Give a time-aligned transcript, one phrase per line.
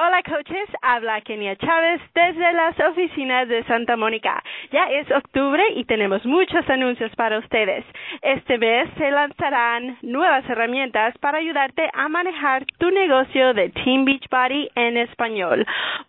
[0.00, 4.40] Hola coaches, habla Kenia Chávez desde las oficinas de Santa Mónica.
[4.70, 7.84] Ya es octubre y tenemos muchos anuncios para ustedes.
[8.22, 14.70] Este mes se lanzarán nuevas herramientas para ayudarte a manejar tu negocio de Team Beachbody
[14.76, 15.66] en español.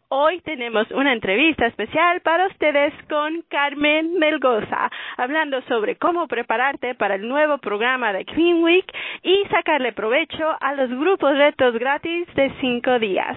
[0.10, 7.16] Hoy tenemos una entrevista especial para ustedes con Carmen Melgoza, hablando sobre cómo prepararte para
[7.16, 8.86] el nuevo programa de Clean Week
[9.24, 13.36] y sacarle provecho a los grupos retos gratis de cinco días.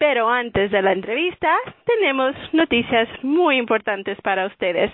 [0.00, 1.54] Pero antes de la entrevista,
[1.84, 4.90] tenemos noticias muy importantes para ustedes.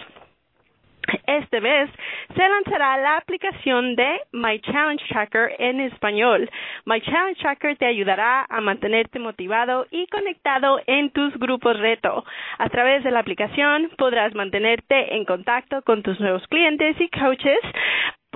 [1.29, 1.89] Este mes
[2.35, 6.51] se lanzará la aplicación de My Challenge Tracker en español.
[6.87, 12.25] My Challenge Tracker te ayudará a mantenerte motivado y conectado en tus grupos reto.
[12.59, 17.61] A través de la aplicación podrás mantenerte en contacto con tus nuevos clientes y coaches,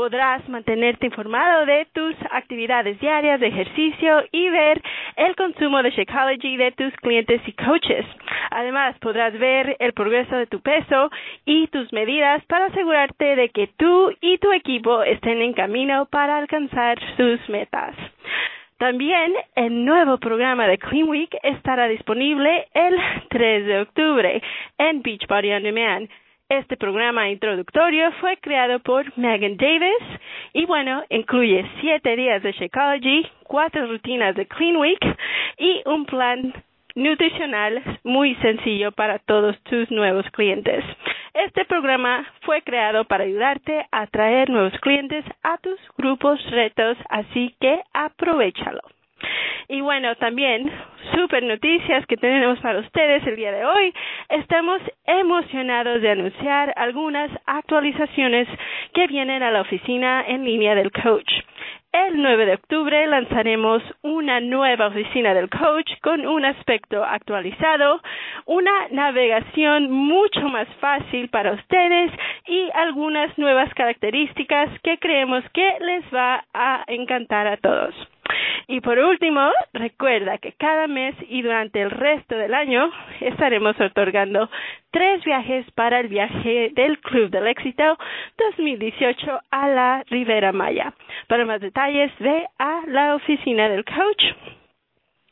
[0.00, 4.80] podrás mantenerte informado de tus actividades diarias de ejercicio y ver
[5.16, 8.06] el consumo de Shakeology de tus clientes y coaches.
[8.50, 11.10] Además, podrás ver el progreso de tu peso
[11.44, 16.38] y tus medidas para asegurarte de que tú y tu equipo estén en camino para
[16.38, 17.94] alcanzar sus metas.
[18.78, 22.96] También el nuevo programa de Clean Week estará disponible el
[23.28, 24.42] 3 de octubre
[24.78, 26.08] en Beachbody On Demand
[26.50, 30.20] este programa introductorio fue creado por Megan Davis
[30.52, 34.98] y bueno, incluye siete días de Shakeology, cuatro rutinas de Clean Week
[35.58, 36.52] y un plan
[36.96, 40.84] nutricional muy sencillo para todos tus nuevos clientes.
[41.34, 47.54] Este programa fue creado para ayudarte a atraer nuevos clientes a tus grupos retos, así
[47.60, 48.80] que aprovechalo.
[49.68, 50.70] Y bueno, también
[51.14, 53.94] super noticias que tenemos para ustedes el día de hoy.
[54.28, 58.48] Estamos emocionados de anunciar algunas actualizaciones
[58.92, 61.30] que vienen a la oficina en línea del coach.
[61.92, 68.00] El 9 de octubre lanzaremos una nueva oficina del coach con un aspecto actualizado,
[68.46, 72.12] una navegación mucho más fácil para ustedes
[72.46, 77.94] y algunas nuevas características que creemos que les va a encantar a todos.
[78.70, 82.88] Y por último, recuerda que cada mes y durante el resto del año
[83.20, 84.48] estaremos otorgando
[84.92, 87.98] tres viajes para el viaje del Club del Éxito
[88.38, 90.92] 2018 a la Ribera Maya.
[91.26, 94.22] Para más detalles, ve a la oficina del coach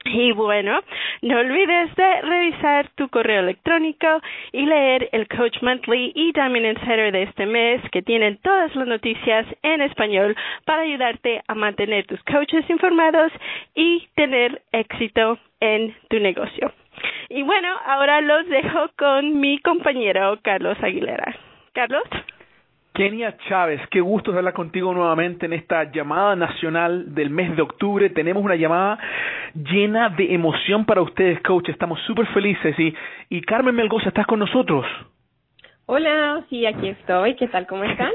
[0.05, 0.81] y bueno,
[1.23, 4.07] no olvides de revisar tu correo electrónico
[4.53, 8.75] y leer el Coach Monthly y también el Header de este mes que tienen todas
[8.75, 13.33] las noticias en español para ayudarte a mantener tus coaches informados
[13.75, 16.73] y tener éxito en tu negocio.
[17.29, 21.37] Y bueno, ahora los dejo con mi compañero Carlos Aguilera.
[21.75, 22.05] Carlos.
[22.99, 28.11] Kenia Chávez, qué gusto hablar contigo nuevamente en esta llamada nacional del mes de octubre.
[28.11, 28.99] Tenemos una llamada
[29.55, 31.69] llena de emoción para ustedes, coach.
[31.69, 32.77] Estamos súper felices.
[32.77, 32.93] Y,
[33.29, 34.85] y Carmen Melgoza, ¿estás con nosotros?
[35.87, 37.37] Hola, sí, aquí estoy.
[37.37, 37.69] ¿Qué tal?
[37.69, 38.11] ¿Cómo están?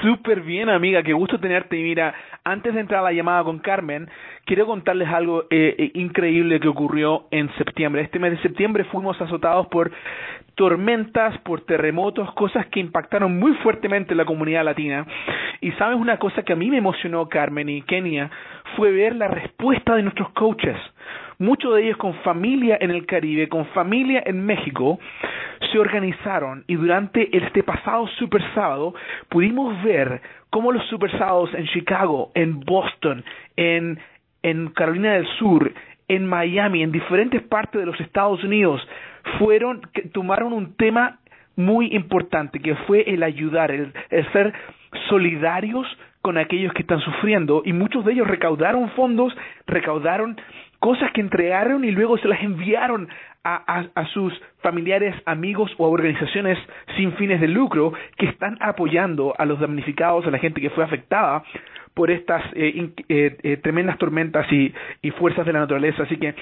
[0.00, 1.76] Súper bien, amiga, qué gusto tenerte.
[1.78, 4.08] Y mira, antes de entrar a la llamada con Carmen,
[4.44, 8.02] quiero contarles algo eh, eh, increíble que ocurrió en septiembre.
[8.02, 9.90] Este mes de septiembre fuimos azotados por
[10.54, 15.06] tormentas, por terremotos, cosas que impactaron muy fuertemente la comunidad latina.
[15.60, 18.30] Y sabes una cosa que a mí me emocionó, Carmen y Kenia,
[18.76, 20.76] fue ver la respuesta de nuestros coaches.
[21.42, 25.00] Muchos de ellos con familia en el Caribe, con familia en México,
[25.72, 28.94] se organizaron y durante este pasado Super Sábado
[29.28, 33.24] pudimos ver cómo los Super Sábados en Chicago, en Boston,
[33.56, 33.98] en,
[34.76, 35.72] Carolina del Sur,
[36.06, 38.80] en Miami, en diferentes partes de los Estados Unidos,
[39.40, 41.18] fueron, que tomaron un tema
[41.56, 43.92] muy importante, que fue el ayudar, el,
[44.32, 44.52] ser
[45.08, 45.88] solidarios
[46.20, 49.36] con aquellos que están sufriendo y muchos de ellos recaudaron fondos,
[49.66, 50.36] recaudaron
[50.82, 53.08] cosas que entregaron y luego se las enviaron
[53.44, 54.32] a, a, sus
[54.62, 56.58] familiares, amigos o organizaciones
[56.96, 60.82] sin fines de lucro que están apoyando a los damnificados, a la gente que fue
[60.82, 61.44] afectada
[61.94, 66.02] por estas eh, eh, eh, tremendas tormentas y, y, fuerzas de la naturaleza.
[66.02, 66.34] Así que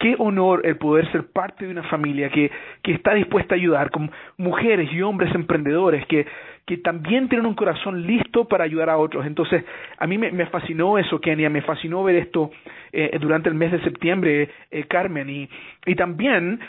[0.00, 2.50] qué honor el poder ser parte de una familia que,
[2.82, 6.26] que está dispuesta a ayudar, con mujeres y hombres emprendedores que,
[6.66, 9.26] que también tienen un corazón listo para ayudar a otros.
[9.26, 9.64] Entonces,
[9.98, 12.50] a mí me, fascinó eso, Kenia, me fascinó ver esto
[12.92, 15.48] eh, durante el mes de septiembre, eh, Carmen, y,
[15.84, 16.60] y también,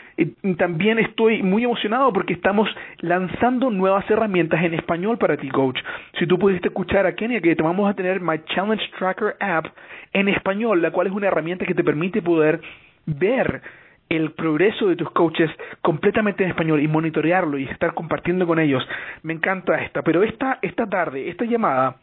[0.58, 2.70] también estoy muy emocionado porque estamos
[3.00, 5.80] lanzando nuevas herramientas en español para ti, coach.
[6.20, 9.68] Si tú pudiste escuchar a Kenia, que te vamos a tener My Challenge Tracker App
[10.12, 12.60] en español, la cual es una herramienta que te permite poder
[13.06, 13.62] ver
[14.10, 15.50] el progreso de tus coaches
[15.82, 18.88] completamente en español y monitorearlo y estar compartiendo con ellos.
[19.24, 21.98] Me encanta esta, pero esta, esta tarde, esta llamada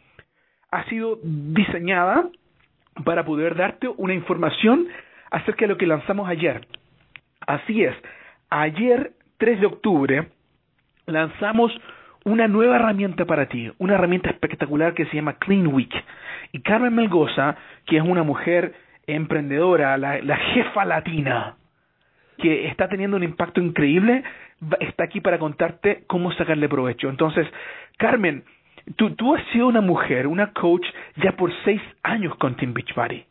[0.71, 2.29] ha sido diseñada
[3.05, 4.89] para poder darte una información
[5.31, 6.67] acerca de lo que lanzamos ayer.
[7.47, 7.95] Así es,
[8.51, 10.29] ayer 3 de octubre
[11.07, 11.73] lanzamos
[12.25, 15.93] una nueva herramienta para ti, una herramienta espectacular que se llama Clean Week.
[16.53, 17.57] Y Carmen Melgoza,
[17.87, 18.75] que es una mujer
[19.07, 21.57] emprendedora, la, la jefa latina,
[22.39, 24.23] que está teniendo un impacto increíble,
[24.81, 27.09] está aquí para contarte cómo sacarle provecho.
[27.09, 27.47] Entonces,
[27.99, 28.45] Carmen,
[28.97, 30.87] tú, has sido una mujer, una coach
[31.17, 33.25] ya por seis años con Team Beachbody.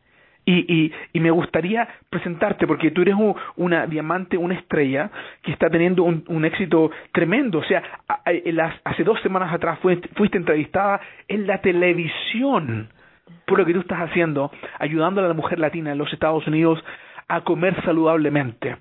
[0.44, 3.16] Y, y, y me gustaría presentarte porque tú eres
[3.58, 5.12] una diamante, una estrella
[5.44, 7.60] que está teniendo un, un éxito tremendo.
[7.60, 7.84] O sea,
[8.84, 12.90] hace dos semanas atrás fuiste, fuiste entrevistada en la televisión
[13.46, 16.84] por lo que tú estás haciendo, ayudando a la mujer latina en los Estados Unidos
[17.28, 18.78] a comer saludablemente.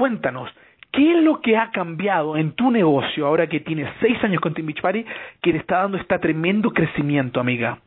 [0.00, 0.48] Cuéntanos,
[0.92, 4.54] ¿qué es lo que ha cambiado en tu negocio ahora que tienes seis años con
[4.54, 5.04] Team Beach Party
[5.42, 7.82] que te está dando este tremendo crecimiento, amiga?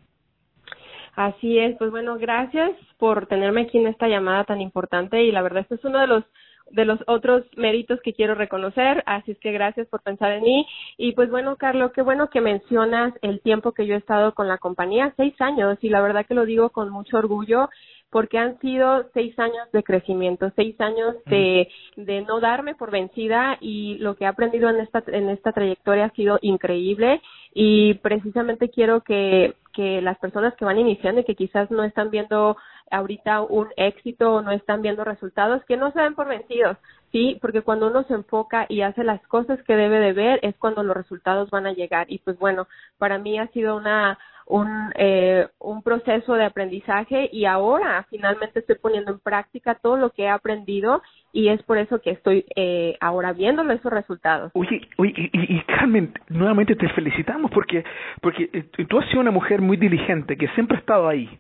[1.16, 2.70] Así es, pues bueno, gracias
[3.00, 6.06] por tenerme aquí en esta llamada tan importante y la verdad este es uno de
[6.06, 6.24] los
[6.70, 10.68] de los otros méritos que quiero reconocer, así es que gracias por pensar en mí.
[10.98, 14.48] Y pues bueno, Carlos, qué bueno que mencionas el tiempo que yo he estado con
[14.48, 17.70] la compañía, seis años, y la verdad que lo digo con mucho orgullo
[18.14, 21.68] porque han sido seis años de crecimiento, seis años de,
[21.98, 26.06] de no darme por vencida y lo que he aprendido en esta, en esta trayectoria
[26.06, 27.24] ha sido increíble
[27.56, 32.12] y precisamente quiero que, que las personas que van iniciando y que quizás no están
[32.12, 32.56] viendo
[32.92, 36.78] ahorita un éxito o no están viendo resultados, que no se den por vencidos,
[37.12, 37.40] ¿sí?
[37.42, 40.84] Porque cuando uno se enfoca y hace las cosas que debe de ver es cuando
[40.84, 42.06] los resultados van a llegar.
[42.12, 42.68] Y pues bueno,
[43.00, 48.76] para mí ha sido una un, eh, un proceso de aprendizaje y ahora finalmente estoy
[48.76, 51.02] poniendo en práctica todo lo que he aprendido
[51.32, 54.52] y es por eso que estoy eh, ahora viendo esos resultados.
[54.54, 57.84] Oye, oye y, y, Carmen, nuevamente te felicitamos porque,
[58.22, 61.40] porque eh, tú has sido una mujer muy diligente que siempre ha estado ahí,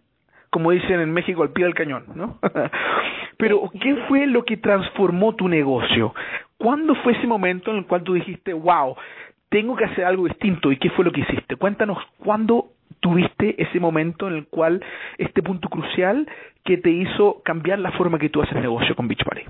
[0.50, 2.40] como dicen en México, al pie del cañón, ¿no?
[3.38, 6.14] Pero, ¿qué fue lo que transformó tu negocio?
[6.58, 8.96] ¿Cuándo fue ese momento en el cual tú dijiste, wow,
[9.50, 10.72] tengo que hacer algo distinto?
[10.72, 11.56] ¿Y qué fue lo que hiciste?
[11.56, 12.73] Cuéntanos, ¿cuándo
[13.04, 14.82] tuviste ese momento en el cual,
[15.18, 16.26] este punto crucial
[16.64, 19.44] que te hizo cambiar la forma que tú haces negocio con Beachbody?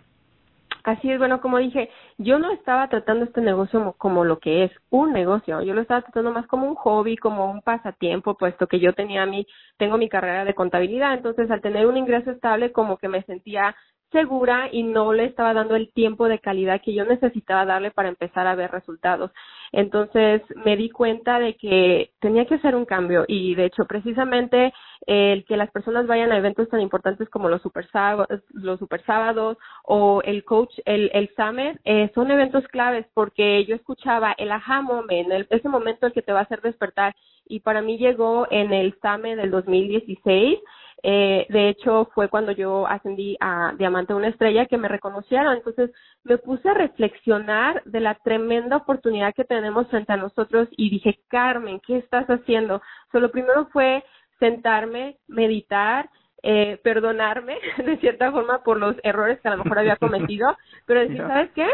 [0.83, 4.71] Así es, bueno, como dije, yo no estaba tratando este negocio como lo que es
[4.89, 8.81] un negocio, yo lo estaba tratando más como un hobby, como un pasatiempo, puesto que
[8.81, 9.47] yo tenía mi,
[9.77, 13.73] tengo mi carrera de contabilidad, entonces al tener un ingreso estable como que me sentía
[14.13, 18.07] segura y no le estaba dando el tiempo de calidad que yo necesitaba darle para
[18.07, 19.31] empezar a ver resultados.
[19.74, 24.74] Entonces me di cuenta de que tenía que hacer un cambio y de hecho precisamente
[25.06, 29.04] el que las personas vayan a eventos tan importantes como los super sábados, los super
[29.04, 34.51] sábados o el coach, el, el summit, eh, son eventos claves porque yo escuchaba el
[34.51, 37.15] aha moment, el, ese momento el que te va a hacer despertar
[37.48, 40.60] y para mí llegó en el summit del 2016
[41.05, 45.57] eh, de hecho, fue cuando yo ascendí a Diamante una estrella que me reconocieron.
[45.57, 45.91] Entonces,
[46.23, 51.19] me puse a reflexionar de la tremenda oportunidad que tenemos frente a nosotros y dije,
[51.27, 52.81] Carmen, ¿qué estás haciendo?
[53.11, 54.03] Solo primero fue
[54.39, 56.09] sentarme, meditar,
[56.41, 60.55] eh, perdonarme de cierta forma por los errores que a lo mejor había cometido,
[60.85, 61.67] pero decir, ¿sabes qué?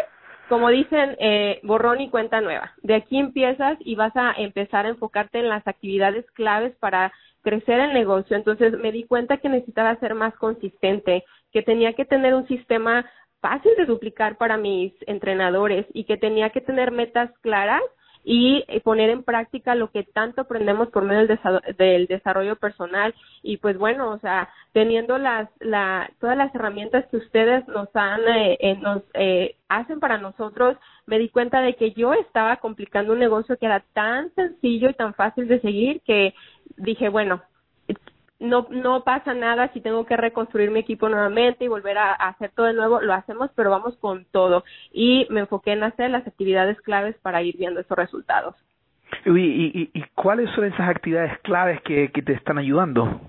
[0.48, 2.74] Como dicen, eh, borrón y cuenta nueva.
[2.82, 7.14] De aquí empiezas y vas a empezar a enfocarte en las actividades claves para
[7.50, 8.38] crecer el negocio.
[8.38, 13.10] Entonces me di cuenta que necesitaba ser más consistente, que tenía que tener un sistema
[13.42, 17.82] fácil de duplicar para mis entrenadores y que tenía que tener metas claras
[18.24, 21.26] y eh, poner en práctica lo que tanto aprendemos por medio
[21.78, 27.18] del, desarrollo personal y pues bueno, o sea, teniendo las la todas las herramientas que
[27.18, 30.78] ustedes nos han eh, eh, nos eh, hacen para nosotros,
[31.10, 34.94] me di cuenta de que yo estaba complicando un negocio que era tan sencillo y
[34.94, 36.36] tan fácil de seguir que
[36.78, 37.42] dije, bueno,
[38.40, 42.52] no, no pasa nada si tengo que reconstruir mi equipo nuevamente y volver a, hacer
[42.52, 44.64] todo de nuevo, lo hacemos, pero vamos con todo.
[44.92, 48.56] Y me enfoqué en hacer las actividades claves para ir viendo esos resultados.
[49.26, 53.20] ¿Y, y, y cuáles son esas actividades claves que, que te están ayudando?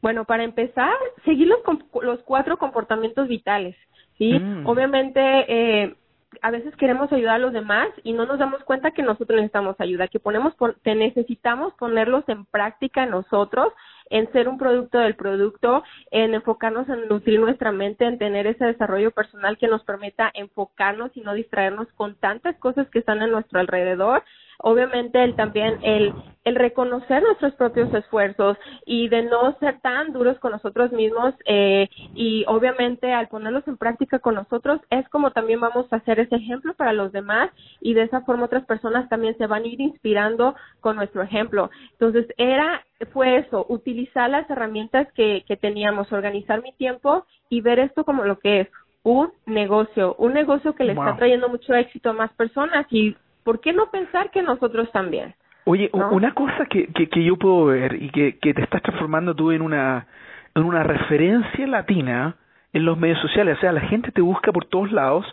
[0.00, 1.58] Bueno, para empezar, seguir los,
[2.02, 3.76] los cuatro comportamientos vitales,
[4.16, 4.38] ¿sí?
[4.38, 4.66] Mm.
[4.66, 5.94] Obviamente, eh,
[6.42, 9.76] a veces queremos ayudar a los demás y no nos damos cuenta que nosotros necesitamos
[9.78, 13.72] ayuda, que ponemos, te necesitamos ponerlos en práctica nosotros,
[14.08, 18.64] en ser un producto del producto, en enfocarnos en nutrir nuestra mente, en tener ese
[18.64, 23.26] desarrollo personal que nos permita enfocarnos y no distraernos con tantas cosas que están a
[23.26, 24.22] nuestro alrededor
[24.62, 26.14] obviamente el también el
[26.44, 31.88] el reconocer nuestros propios esfuerzos y de no ser tan duros con nosotros mismos eh,
[32.14, 36.36] y obviamente al ponerlos en práctica con nosotros es como también vamos a hacer ese
[36.36, 37.50] ejemplo para los demás
[37.80, 41.70] y de esa forma otras personas también se van a ir inspirando con nuestro ejemplo.
[41.92, 47.78] Entonces era fue eso, utilizar las herramientas que, que teníamos, organizar mi tiempo y ver
[47.78, 48.68] esto como lo que es
[49.02, 53.60] un negocio, un negocio que le está trayendo mucho éxito a más personas y ¿por
[53.60, 55.34] qué no pensar que nosotros también?
[55.64, 59.34] Oye, una cosa que, que, que, yo puedo ver y que, que te estás transformando
[59.34, 60.06] tú en una,
[60.54, 62.34] en una referencia latina
[62.72, 65.26] en los medios sociales, o sea, la gente te busca por todos lados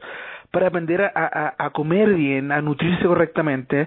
[0.57, 3.81] para aprender a, comer bien, a nutrirse correctamente.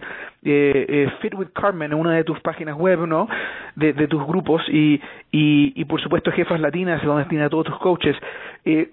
[0.44, 3.28] Eh, eh, Fit with Carmen, una de tus páginas web, ¿no?
[3.74, 5.00] De, tus grupos y,
[5.32, 8.16] y, y por supuesto Jefas Latinas, donde tiene a todos tus coaches.
[8.64, 8.90] Eh,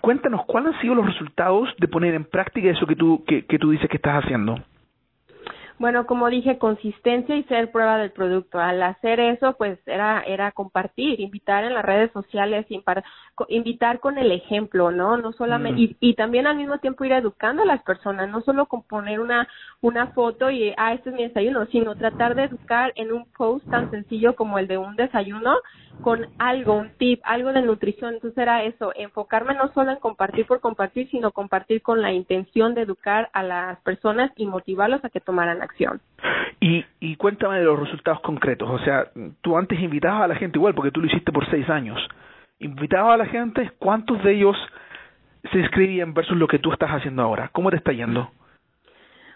[0.00, 3.60] cuéntanos, ¿cuáles han sido los resultados de poner en práctica eso que tú, que, que
[3.60, 4.58] tú dices que estás haciendo?
[5.76, 8.60] Bueno, como dije, consistencia y ser prueba del producto.
[8.60, 12.66] Al hacer eso, pues era era compartir, invitar en las redes sociales,
[13.48, 15.16] invitar con el ejemplo, ¿no?
[15.16, 18.66] No solamente y, y también al mismo tiempo ir educando a las personas, no solo
[18.66, 19.48] con poner una
[19.80, 23.68] una foto y ah, este es mi desayuno, sino tratar de educar en un post
[23.68, 25.56] tan sencillo como el de un desayuno
[26.02, 28.14] con algo, un tip, algo de nutrición.
[28.14, 32.74] Entonces era eso, enfocarme no solo en compartir por compartir, sino compartir con la intención
[32.74, 36.00] de educar a las personas y motivarlos a que tomaran acción.
[36.60, 38.68] Y, y cuéntame de los resultados concretos.
[38.70, 39.06] O sea,
[39.42, 42.00] tú antes invitabas a la gente igual, porque tú lo hiciste por seis años.
[42.58, 44.56] Invitabas a la gente, ¿cuántos de ellos
[45.52, 47.50] se inscribían versus lo que tú estás haciendo ahora?
[47.52, 48.30] ¿Cómo te está yendo?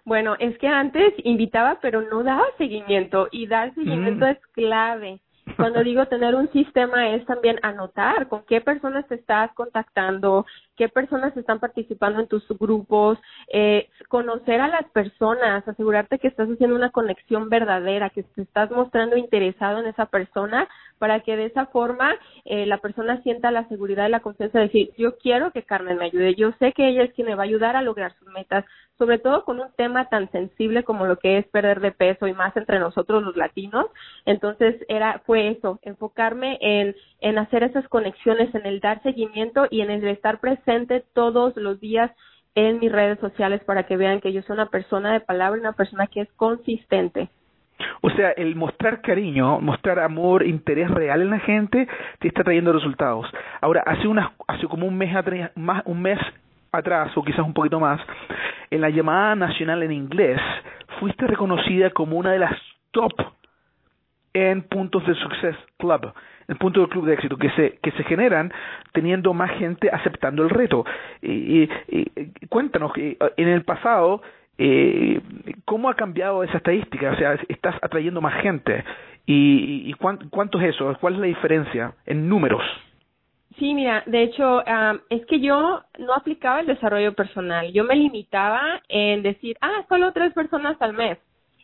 [0.05, 4.29] Bueno, es que antes invitaba, pero no daba seguimiento y dar seguimiento mm.
[4.29, 5.21] es clave.
[5.59, 10.47] Cuando digo tener un sistema es también anotar con qué personas te estás contactando,
[10.77, 13.19] qué personas están participando en tus grupos,
[13.53, 18.71] eh, conocer a las personas, asegurarte que estás haciendo una conexión verdadera, que te estás
[18.71, 22.15] mostrando interesado en esa persona para que de esa forma
[22.45, 25.99] eh, la persona sienta la seguridad y la confianza de decir, yo quiero que Carmen
[25.99, 28.29] me ayude, yo sé que ella es quien me va a ayudar a lograr sus
[28.29, 28.65] metas,
[28.99, 32.33] sobre todo con un tema tan sensible como lo que es perder de peso y
[32.33, 33.87] más entre nosotros los latinos.
[34.27, 39.81] Entonces era fue eso, enfocarme en en hacer esas conexiones, en el dar seguimiento y
[39.81, 42.11] en el estar presente todos los días
[42.55, 45.73] en mis redes sociales para que vean que yo soy una persona de palabra, una
[45.73, 47.29] persona que es consistente.
[48.01, 52.73] O sea, el mostrar cariño, mostrar amor, interés real en la gente, te está trayendo
[52.73, 53.27] resultados.
[53.61, 55.51] Ahora, hace unas, hace como un mes atrás,
[55.85, 56.19] un mes
[56.73, 58.01] atrás o quizás un poquito más,
[58.71, 60.41] en la llamada nacional en inglés,
[61.01, 62.55] fuiste reconocida como una de las
[62.91, 63.13] top
[64.35, 66.13] en puntos de Success Club,
[66.49, 68.53] el punto del club de éxito que se que se generan
[68.93, 70.85] teniendo más gente aceptando el reto.
[71.23, 71.69] Y,
[72.49, 74.23] cuéntanos, en el pasado,
[74.59, 75.21] eh,
[75.65, 77.13] ¿cómo ha cambiado esa estadística?
[77.13, 78.85] O sea, estás atrayendo más gente.
[79.27, 80.97] ¿Y, y cuánto es eso?
[81.01, 82.63] ¿Cuál es la diferencia en números?
[83.59, 84.63] Sí, mira, de hecho,
[85.11, 87.73] es que yo no aplicaba el desarrollo personal.
[87.73, 91.19] Yo me limitaba en decir, ah, solo tres personas al mes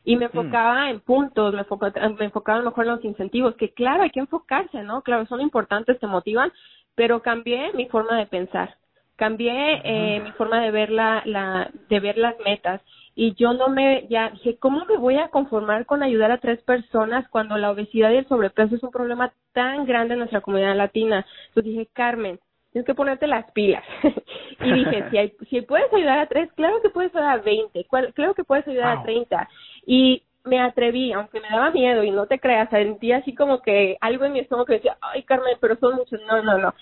[0.04, 0.30] y me mm.
[0.32, 4.02] enfocaba en puntos, me enfocaba, me enfocaba a lo mejor en los incentivos, que claro,
[4.02, 5.02] hay que enfocarse, ¿no?
[5.02, 6.52] Claro, son importantes, te motivan,
[6.94, 8.76] pero cambié mi forma de pensar,
[9.16, 12.80] cambié eh, mi forma de ver la, la, de ver las metas
[13.16, 16.60] y yo no me, ya dije, ¿cómo me voy a conformar con ayudar a tres
[16.62, 20.76] personas cuando la obesidad y el sobrepeso es un problema tan grande en nuestra comunidad
[20.76, 21.24] latina?
[21.48, 22.40] Entonces dije, Carmen,
[22.72, 23.84] tienes que ponerte las pilas.
[24.60, 27.86] y dije, si, hay, si puedes ayudar a tres, claro que puedes ayudar a veinte,
[28.14, 29.48] claro que puedes ayudar a treinta.
[29.86, 33.96] Y me atreví, aunque me daba miedo y no te creas, sentí así como que
[34.00, 36.74] algo en mi estómago que decía, ay Carmen, pero son muchos, no, no, no.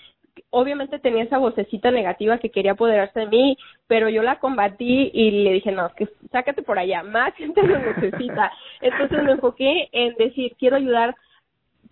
[0.49, 5.31] Obviamente tenía esa vocecita negativa que quería apoderarse de mí, pero yo la combatí y
[5.43, 8.51] le dije, no, que sácate por allá, más gente lo necesita.
[8.81, 11.15] Entonces me enfoqué en decir, quiero ayudar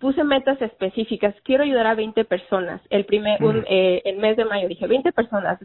[0.02, 2.80] puse metas específicas, quiero ayudar a 20 personas.
[2.90, 5.60] El primer, un, eh, el mes de mayo dije 20 personas.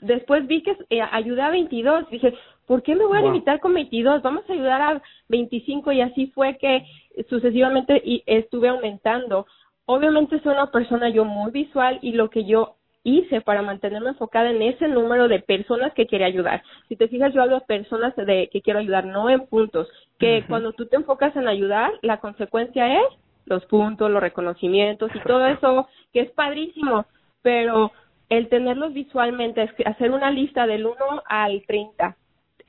[0.00, 2.10] Después vi que eh, ayudé a 22.
[2.10, 2.34] Dije,
[2.66, 4.22] ¿por qué me voy a limitar con 22?
[4.22, 6.84] Vamos a ayudar a 25 y así fue que
[7.28, 9.46] sucesivamente y estuve aumentando.
[9.90, 14.50] Obviamente soy una persona yo muy visual y lo que yo hice para mantenerme enfocada
[14.50, 16.62] en ese número de personas que quiere ayudar.
[16.90, 19.88] Si te fijas, yo hablo de personas de que quiero ayudar, no en puntos.
[20.18, 23.06] Que cuando tú te enfocas en ayudar, la consecuencia es
[23.46, 27.06] los puntos, los reconocimientos y todo eso, que es padrísimo,
[27.40, 27.90] pero
[28.28, 32.14] el tenerlos visualmente, es hacer una lista del 1 al 30,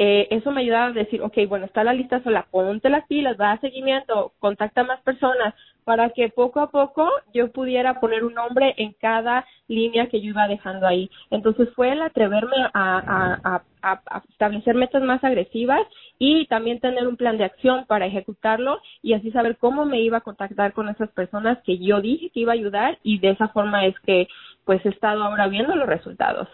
[0.01, 3.35] eh, eso me ayuda a decir, ok, bueno, está la lista sola, ponte las pilas,
[3.35, 5.53] da seguimiento, contacta a más personas
[5.89, 10.29] para que poco a poco yo pudiera poner un nombre en cada línea que yo
[10.29, 11.09] iba dejando ahí.
[11.31, 15.81] Entonces fue el atreverme a, a, establecer metas más agresivas
[16.19, 20.17] y también tener un plan de acción para ejecutarlo y así saber cómo me iba
[20.17, 23.47] a contactar con esas personas que yo dije que iba a ayudar y de esa
[23.47, 24.27] forma es que
[24.65, 26.47] pues he estado ahora viendo los resultados.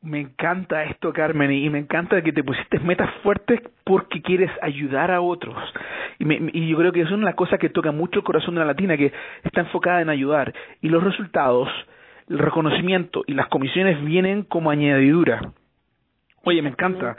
[0.00, 5.10] Me encanta esto, Carmen, y me encanta que te pusiste metas fuertes porque quieres ayudar
[5.10, 5.56] a otros.
[6.20, 8.24] Y, me, y yo creo que es una de las cosas que toca mucho el
[8.24, 9.12] corazón de la latina, que
[9.42, 10.54] está enfocada en ayudar.
[10.82, 11.68] Y los resultados,
[12.28, 15.40] el reconocimiento y las comisiones vienen como añadidura.
[16.44, 17.16] Oye, me encanta.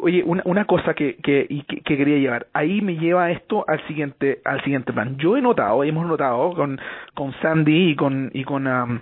[0.00, 2.46] Oye, una, una cosa que, que, que, quería llevar.
[2.52, 5.16] Ahí me lleva esto al siguiente, al siguiente plan.
[5.18, 6.80] Yo he notado, hemos notado con,
[7.14, 9.00] con Sandy y con, y con, um,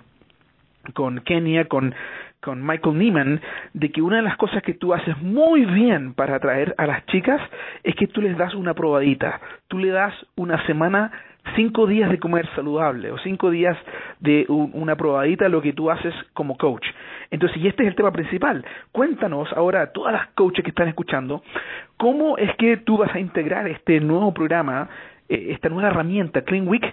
[0.95, 1.95] con Kenia, con
[2.41, 3.41] con Michael Neiman
[3.75, 7.05] de que una de las cosas que tú haces muy bien para atraer a las
[7.07, 7.41] chicas
[7.83, 11.13] es que tú les das una probadita, tú le das una semana,
[11.55, 13.77] cinco días de comer saludable o cinco días
[14.21, 16.87] de una probadita lo que tú haces como coach.
[17.31, 18.65] Entonces, y este es el tema principal.
[18.93, 21.43] Cuéntanos ahora a todas las coaches que están escuchando,
[21.97, 24.89] ¿cómo es que tú vas a integrar este nuevo programa,
[25.29, 26.85] eh, esta nueva herramienta, Clean Week,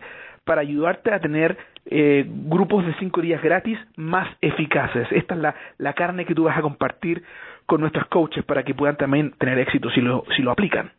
[0.44, 1.58] para ayudarte a tener
[1.90, 5.08] eh, grupos de cinco días gratis más eficaces.
[5.12, 7.24] Esta es la, la carne que tú vas a compartir
[7.66, 10.92] con nuestros coaches para que puedan también tener éxito si lo, si lo aplican.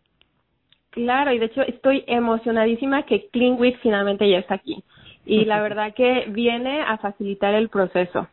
[0.91, 4.83] Claro, y de hecho estoy emocionadísima que Clean Week finalmente ya está aquí.
[5.25, 8.29] Y la verdad que viene a facilitar el proceso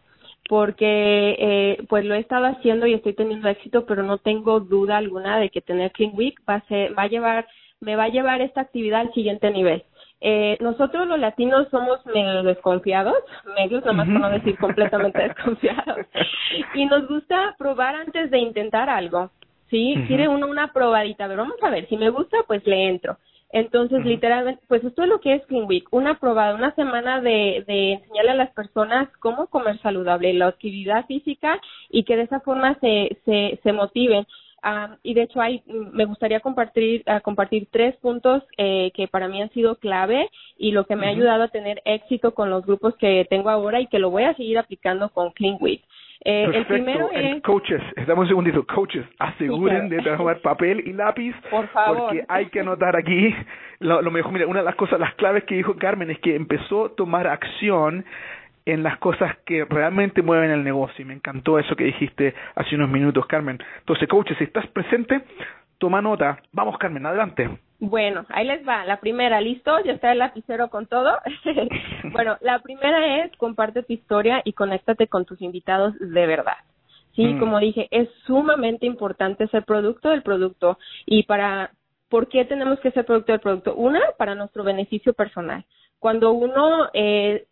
[0.48, 4.98] porque eh, pues lo he estado haciendo y estoy teniendo éxito, pero no tengo duda
[4.98, 7.48] alguna de que tener Clean Week va a, ser, va a llevar,
[7.80, 9.84] me va a llevar esta actividad al siguiente nivel.
[10.28, 13.14] Eh, nosotros los latinos somos medio desconfiados,
[13.56, 16.08] medios, nada más por no decir completamente desconfiados,
[16.74, 19.30] y nos gusta probar antes de intentar algo,
[19.70, 19.94] ¿sí?
[20.08, 23.20] Quiere uno una probadita, pero vamos a ver, si me gusta, pues le entro.
[23.52, 27.64] Entonces, literalmente, pues esto es lo que es Clean Week, una probada, una semana de,
[27.68, 32.40] de enseñarle a las personas cómo comer saludable, la actividad física y que de esa
[32.40, 34.26] forma se, se, se motiven.
[34.68, 39.28] Ah, y de hecho hay, me gustaría compartir, uh, compartir tres puntos eh, que para
[39.28, 42.66] mí han sido clave y lo que me ha ayudado a tener éxito con los
[42.66, 45.84] grupos que tengo ahora y que lo voy a seguir aplicando con Clean Week.
[46.24, 47.44] Eh, el primero es...
[47.44, 48.66] Coaches, estamos un segundito.
[48.66, 51.36] Coaches, aseguren de trabajar papel y lápiz.
[51.52, 52.06] Por favor.
[52.06, 53.36] Porque hay que anotar aquí
[53.78, 54.32] lo, lo mejor.
[54.32, 57.28] Mira, una de las cosas, las claves que dijo Carmen es que empezó a tomar
[57.28, 58.04] acción
[58.66, 61.04] en las cosas que realmente mueven el negocio.
[61.04, 63.60] Y me encantó eso que dijiste hace unos minutos, Carmen.
[63.80, 65.24] Entonces, coaches, si estás presente,
[65.78, 66.42] toma nota.
[66.52, 67.50] Vamos, Carmen, adelante.
[67.80, 68.86] Bueno, ahí les va.
[68.86, 69.80] La primera, ¿listo?
[69.84, 71.18] Ya está el lapicero con todo.
[72.12, 76.58] bueno, la primera es comparte tu historia y conéctate con tus invitados de verdad.
[77.16, 77.40] Sí, mm.
[77.40, 81.72] como dije, es sumamente importante ser producto del producto y para
[82.10, 83.76] ¿por qué tenemos que ser producto del producto?
[83.76, 85.66] Una, para nuestro beneficio personal.
[86.00, 87.46] Cuando uno eh,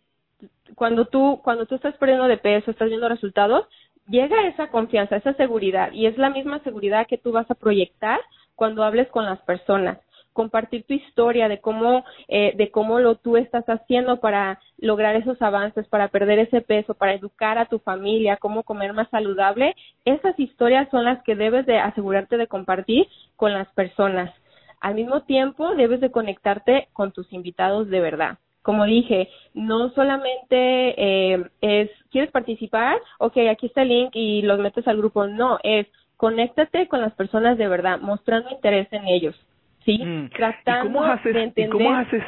[0.75, 3.67] cuando tú, cuando tú estás perdiendo de peso, estás viendo resultados,
[4.07, 8.19] llega esa confianza, esa seguridad, y es la misma seguridad que tú vas a proyectar
[8.55, 9.99] cuando hables con las personas.
[10.33, 15.39] Compartir tu historia de cómo eh, de cómo lo tú estás haciendo para lograr esos
[15.43, 19.75] avances para perder ese peso para educar a tu familia cómo comer más saludable
[20.05, 24.33] esas historias son las que debes de asegurarte de compartir con las personas.
[24.81, 30.55] Al mismo tiempo debes de conectarte con tus invitados de verdad como dije, no solamente
[30.97, 32.97] eh, es, ¿quieres participar?
[33.19, 35.27] Ok, aquí está el link y los metes al grupo.
[35.27, 39.35] No, es conéctate con las personas de verdad, mostrando interés en ellos.
[39.83, 39.97] ¿Sí?
[39.97, 40.29] Mm.
[40.29, 41.69] Tratando cómo haces, de entender.
[41.69, 42.23] cómo haces,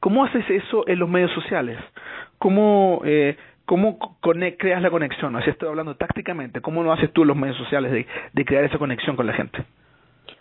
[0.00, 1.78] cómo haces eso en los medios sociales?
[2.36, 5.34] ¿Cómo, eh, cómo creas la conexión?
[5.36, 6.60] Así estoy hablando tácticamente.
[6.60, 9.32] ¿Cómo lo haces tú en los medios sociales de, de crear esa conexión con la
[9.32, 9.64] gente?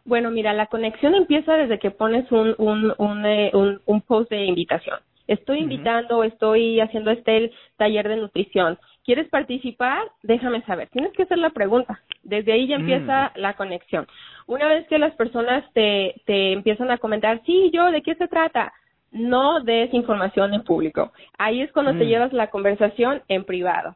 [0.03, 4.29] Bueno, mira, la conexión empieza desde que pones un, un, un, eh, un, un post
[4.29, 4.99] de invitación
[5.29, 8.77] estoy invitando, estoy haciendo este taller de nutrición.
[9.05, 10.03] ¿Quieres participar?
[10.23, 10.89] Déjame saber.
[10.89, 12.01] Tienes que hacer la pregunta.
[12.23, 12.81] Desde ahí ya mm.
[12.81, 14.07] empieza la conexión.
[14.47, 18.27] Una vez que las personas te, te empiezan a comentar, sí, yo, ¿de qué se
[18.27, 18.73] trata?
[19.11, 21.11] No des información en público.
[21.37, 22.07] Ahí es cuando te mm.
[22.07, 23.95] llevas la conversación en privado.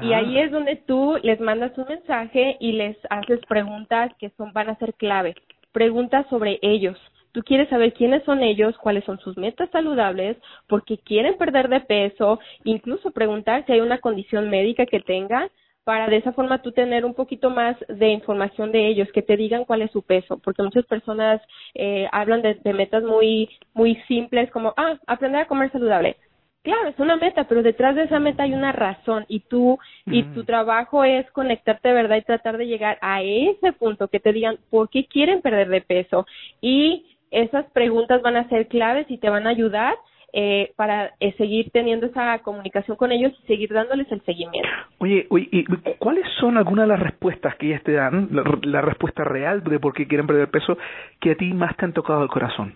[0.00, 0.44] Y ahí ah.
[0.44, 4.76] es donde tú les mandas un mensaje y les haces preguntas que son, van a
[4.76, 5.34] ser clave.
[5.72, 6.96] Preguntas sobre ellos
[7.32, 10.36] Tú quieres saber quiénes son ellos, cuáles son sus metas saludables,
[10.66, 15.50] porque quieren perder de peso, incluso preguntar si hay una condición médica que tengan
[15.88, 19.38] para de esa forma tú tener un poquito más de información de ellos, que te
[19.38, 21.40] digan cuál es su peso, porque muchas personas
[21.72, 26.18] eh, hablan de, metas muy muy simples como ah aprender a comer saludable.
[26.62, 30.24] Claro, es una meta, pero detrás de esa meta hay una razón y tú y
[30.34, 34.34] tu trabajo es conectarte de verdad y tratar de llegar a ese punto que te
[34.34, 36.26] digan por qué quieren perder de peso
[36.60, 39.94] y esas preguntas van a ser claves y te van a ayudar
[40.32, 44.68] eh, para eh, seguir teniendo esa comunicación con ellos y seguir dándoles el seguimiento.
[44.98, 45.64] Oye, oye ¿y
[45.98, 49.80] ¿cuáles son algunas de las respuestas que ellas te dan, la, la respuesta real de
[49.80, 50.76] por qué quieren perder peso,
[51.20, 52.74] que a ti más te han tocado el corazón?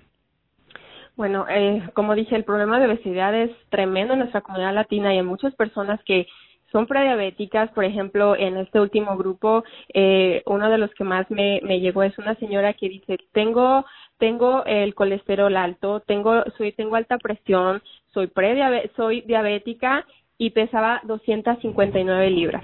[1.14, 5.18] Bueno, eh, como dije, el problema de obesidad es tremendo en nuestra comunidad latina y
[5.18, 6.26] hay muchas personas que
[6.72, 9.62] son prediabéticas, por ejemplo, en este último grupo,
[9.92, 13.84] eh, uno de los que más me, me llegó es una señora que dice, tengo,
[14.22, 17.82] tengo el colesterol alto, tengo, soy, tengo alta presión,
[18.14, 20.06] soy prediabética, soy diabética
[20.38, 22.62] y pesaba 259 libras.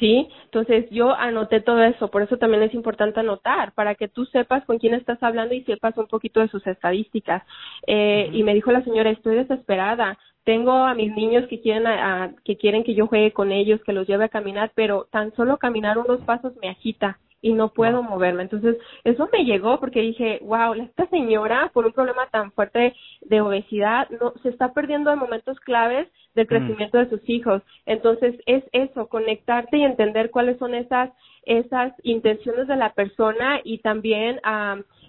[0.00, 0.26] ¿sí?
[0.44, 4.64] Entonces yo anoté todo eso, por eso también es importante anotar, para que tú sepas
[4.64, 7.42] con quién estás hablando y sepas un poquito de sus estadísticas.
[7.86, 12.32] Eh, Y me dijo la señora, estoy desesperada, tengo a mis niños que quieren, a,
[12.42, 15.58] que quieren que yo juegue con ellos, que los lleve a caminar, pero tan solo
[15.58, 18.42] caminar unos pasos me agita y no puedo moverme.
[18.42, 23.40] Entonces, eso me llegó porque dije, wow, esta señora por un problema tan fuerte de
[23.40, 26.48] obesidad no se está perdiendo en momentos claves del mm.
[26.48, 27.62] crecimiento de sus hijos.
[27.86, 31.10] Entonces, es eso, conectarte y entender cuáles son esas
[31.44, 34.40] esas intenciones de la persona y también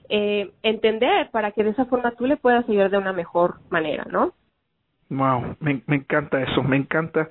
[0.07, 4.05] eh, entender para que de esa forma tú le puedas ayudar de una mejor manera,
[4.11, 4.33] ¿no?
[5.09, 7.27] Wow, me, me encanta eso, me encanta.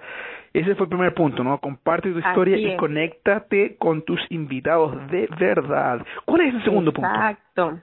[0.57, 1.59] Ese fue el primer punto, ¿no?
[1.61, 6.01] Comparte tu historia y conéctate con tus invitados de verdad.
[6.25, 7.11] ¿Cuál es el segundo punto?
[7.11, 7.79] Exacto.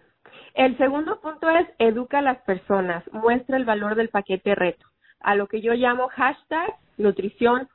[0.55, 4.87] El segundo punto es educa a las personas, muestra el valor del paquete reto,
[5.19, 7.67] a lo que yo llamo hashtag nutrición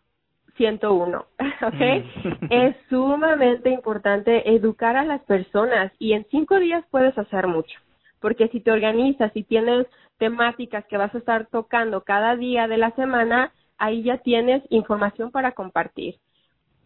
[0.57, 1.19] 101,
[1.63, 1.75] ¿ok?
[1.75, 2.47] Mm.
[2.51, 7.79] es sumamente importante educar a las personas y en cinco días puedes hacer mucho,
[8.21, 9.87] porque si te organizas y tienes
[10.19, 15.31] temáticas que vas a estar tocando cada día de la semana, ahí ya tienes información
[15.31, 16.17] para compartir.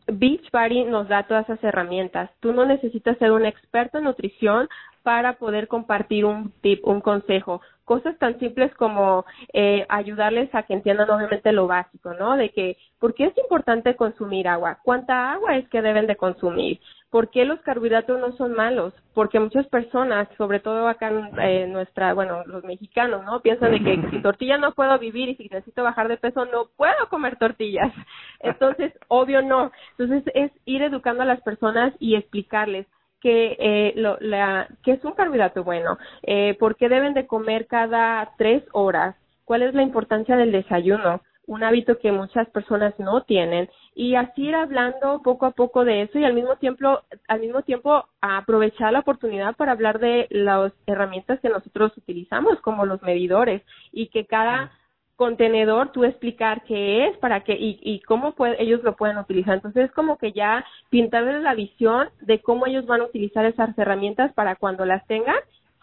[0.07, 2.31] Beachbody nos da todas esas herramientas.
[2.41, 4.69] Tú no necesitas ser un experto en nutrición
[5.03, 7.61] para poder compartir un tip, un consejo.
[7.85, 12.37] Cosas tan simples como eh, ayudarles a que entiendan obviamente lo básico, ¿no?
[12.37, 14.79] De que, ¿por qué es importante consumir agua?
[14.83, 16.81] ¿Cuánta agua es que deben de consumir?
[17.13, 18.95] ¿Por qué los carbohidratos no son malos?
[19.13, 23.43] Porque muchas personas, sobre todo acá en eh, nuestra, bueno, los mexicanos, ¿no?
[23.43, 26.71] Piensan de que sin tortilla no puedo vivir y si necesito bajar de peso no
[26.75, 27.93] puedo comer tortillas.
[28.41, 29.73] Entonces, obvio no.
[29.99, 32.87] Entonces, es ir educando a las personas y explicarles
[33.21, 37.67] que, eh, lo, la, que es un carbohidrato bueno, eh, por qué deben de comer
[37.67, 43.23] cada tres horas, cuál es la importancia del desayuno, un hábito que muchas personas no
[43.23, 47.41] tienen y así ir hablando poco a poco de eso y al mismo tiempo al
[47.41, 53.03] mismo tiempo aprovechar la oportunidad para hablar de las herramientas que nosotros utilizamos como los
[53.03, 54.73] medidores y que cada
[55.17, 59.55] contenedor tú explicar qué es para qué y, y cómo puede, ellos lo pueden utilizar.
[59.55, 63.77] Entonces es como que ya pintarles la visión de cómo ellos van a utilizar esas
[63.79, 65.37] herramientas para cuando las tengan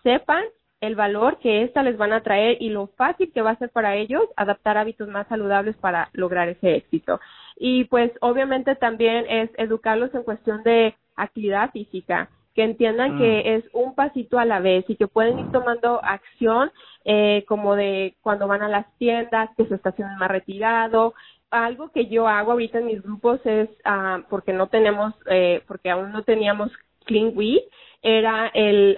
[0.03, 0.43] sepan
[0.81, 3.69] el valor que éstas les van a traer y lo fácil que va a ser
[3.69, 7.19] para ellos adaptar hábitos más saludables para lograr ese éxito.
[7.57, 13.47] Y pues obviamente también es educarlos en cuestión de actividad física, que entiendan que mm.
[13.47, 16.71] es un pasito a la vez y que pueden ir tomando acción
[17.03, 21.13] eh, como de cuando van a las tiendas, que su estación es más retirado.
[21.51, 25.89] Algo que yo hago ahorita en mis grupos es, ah, porque no tenemos, eh, porque
[25.89, 26.71] aún no teníamos
[27.05, 27.63] Clean Week,
[28.01, 28.97] era el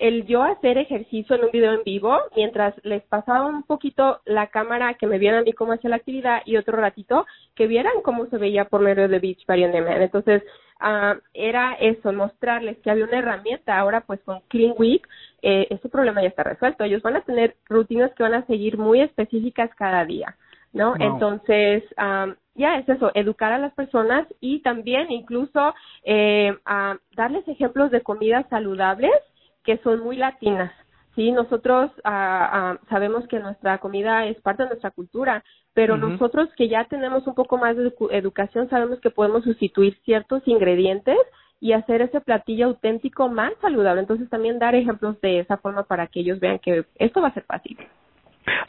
[0.00, 4.48] el yo hacer ejercicio en un video en vivo mientras les pasaba un poquito la
[4.48, 8.02] cámara que me vieran a mí cómo hacía la actividad y otro ratito que vieran
[8.02, 10.02] cómo se veía por medio de Beach Party on Demand.
[10.02, 10.42] Entonces,
[10.80, 13.78] uh, era eso, mostrarles que había una herramienta.
[13.78, 15.06] Ahora, pues con Clean Week,
[15.42, 16.84] eh, ese problema ya está resuelto.
[16.84, 20.36] Ellos van a tener rutinas que van a seguir muy específicas cada día,
[20.72, 20.94] ¿no?
[20.98, 26.54] Entonces, um, ya es eso, educar a las personas y también incluso eh,
[27.16, 29.12] darles ejemplos de comidas saludables
[29.64, 30.72] que son muy latinas.
[31.16, 35.42] Sí, nosotros ah, ah, sabemos que nuestra comida es parte de nuestra cultura,
[35.74, 40.42] pero nosotros que ya tenemos un poco más de educación sabemos que podemos sustituir ciertos
[40.46, 41.18] ingredientes
[41.60, 44.00] y hacer ese platillo auténtico más saludable.
[44.00, 47.34] Entonces también dar ejemplos de esa forma para que ellos vean que esto va a
[47.34, 47.76] ser fácil.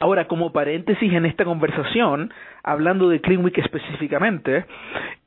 [0.00, 2.32] Ahora, como paréntesis en esta conversación,
[2.62, 4.64] hablando de Clean Week específicamente,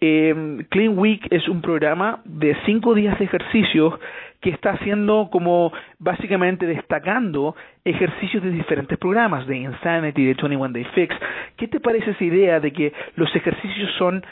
[0.02, 3.94] eh, Clean Week es un programa de cinco días de ejercicios
[4.42, 10.86] que está haciendo como básicamente destacando ejercicios de diferentes programas, de Insanity, de 21 Day
[10.94, 11.16] Fix.
[11.58, 14.24] ¿Qué te parece esa idea de que los ejercicios son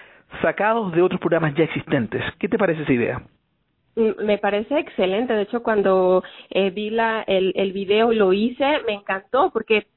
[0.41, 2.21] sacados de otros programas ya existentes?
[2.38, 3.21] ¿Qué te parece esa idea?
[3.95, 5.34] Mm, me parece excelente.
[5.34, 9.88] De hecho, cuando eh, vi la, el, el video lo hice, me encantó porque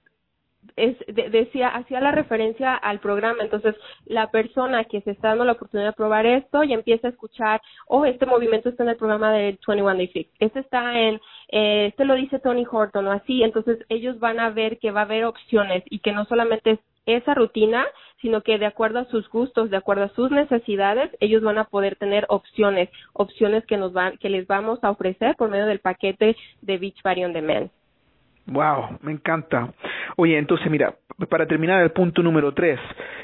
[0.76, 3.42] es, decía, hacía la referencia al programa.
[3.42, 3.74] Entonces,
[4.06, 7.60] la persona que se está dando la oportunidad de probar esto y empieza a escuchar,
[7.86, 11.86] oh, este movimiento está en el programa del 21 Day Fix, este está en, eh,
[11.88, 13.42] este lo dice Tony Horton o así.
[13.42, 16.78] Entonces, ellos van a ver que va a haber opciones y que no solamente es
[17.06, 17.86] esa rutina,
[18.20, 21.64] sino que de acuerdo a sus gustos, de acuerdo a sus necesidades, ellos van a
[21.64, 25.80] poder tener opciones, opciones que nos van, que les vamos a ofrecer por medio del
[25.80, 27.70] paquete de Beach on Demand.
[28.46, 29.72] Wow, me encanta.
[30.16, 30.94] Oye, entonces mira,
[31.28, 32.78] para terminar el punto número tres,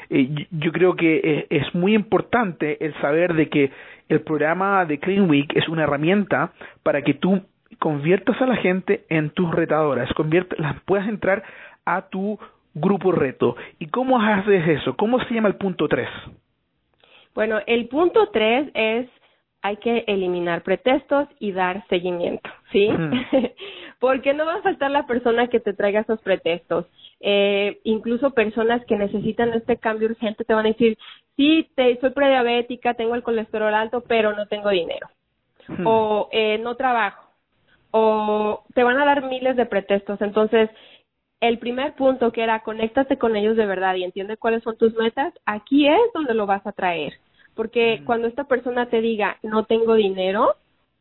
[0.09, 3.71] eh, yo creo que eh, es muy importante el saber de que
[4.09, 6.51] el programa de Clean Week es una herramienta
[6.83, 7.41] para que tú
[7.79, 10.09] conviertas a la gente en tus retadoras,
[10.57, 11.43] las puedas entrar
[11.85, 12.37] a tu
[12.73, 13.55] grupo reto.
[13.79, 14.95] ¿Y cómo haces eso?
[14.95, 16.09] ¿Cómo se llama el punto tres?
[17.33, 19.07] Bueno, el punto tres es
[19.63, 22.89] hay que eliminar pretextos y dar seguimiento, ¿sí?
[23.99, 26.85] Porque no va a faltar la persona que te traiga esos pretextos.
[27.21, 30.97] Eh, incluso personas que necesitan este cambio urgente te van a decir,
[31.37, 35.07] sí, te, soy prediabética, tengo el colesterol alto, pero no tengo dinero.
[35.85, 37.29] O eh, no trabajo.
[37.91, 40.19] O te van a dar miles de pretextos.
[40.21, 40.69] Entonces,
[41.39, 44.93] el primer punto que era conéctate con ellos de verdad y entiende cuáles son tus
[44.95, 47.13] metas, aquí es donde lo vas a traer
[47.55, 50.55] porque cuando esta persona te diga no tengo dinero,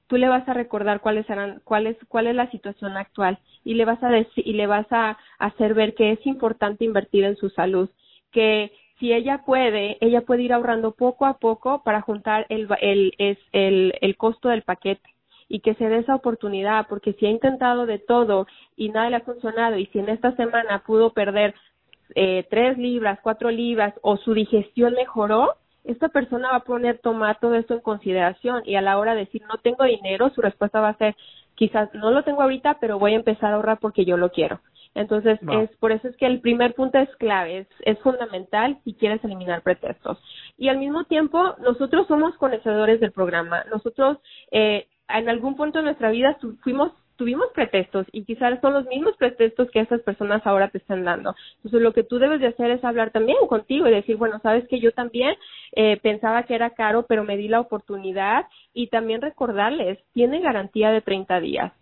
[0.07, 3.75] tú le vas a recordar cuáles eran, cuál es, cuál es la situación actual y
[3.75, 7.37] le vas a decir, y le vas a hacer ver que es importante invertir en
[7.37, 7.89] su salud,
[8.31, 13.15] que si ella puede, ella puede ir ahorrando poco a poco para juntar el, el,
[13.19, 15.09] es, el, el costo del paquete
[15.49, 19.17] y que se dé esa oportunidad, porque si ha intentado de todo y nada le
[19.17, 21.55] ha funcionado y si en esta semana pudo perder
[22.15, 27.41] eh, tres libras, cuatro libras o su digestión mejoró, esta persona va a poner tomar
[27.41, 30.81] todo esto en consideración y a la hora de decir no tengo dinero, su respuesta
[30.81, 31.17] va a ser
[31.55, 34.61] quizás no lo tengo ahorita, pero voy a empezar a ahorrar porque yo lo quiero.
[34.95, 38.93] Entonces, es por eso es que el primer punto es clave, es, es fundamental si
[38.93, 40.19] quieres eliminar pretextos.
[40.59, 43.65] Y al mismo tiempo, nosotros somos conocedores del programa.
[43.71, 44.19] Nosotros,
[44.51, 46.93] eh, en algún punto de nuestra vida fuimos
[47.23, 51.37] tuvimos pretextos y quizás son los mismos pretextos que esas personas ahora te están dando.
[51.59, 54.67] Entonces lo que tú debes de hacer es hablar también contigo y decir, bueno, sabes
[54.67, 55.37] que yo también
[55.71, 60.91] eh, pensaba que era caro, pero me di la oportunidad y también recordarles, tiene garantía
[60.91, 61.73] de 30 días.